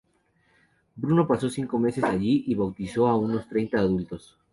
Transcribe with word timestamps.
Bruno 0.95 1.27
pasó 1.27 1.47
cinco 1.51 1.77
meses 1.77 2.03
allí 2.03 2.43
y 2.47 2.55
bautizó 2.55 3.07
a 3.07 3.15
unos 3.15 3.47
treinta 3.47 3.77
adultos. 3.77 4.35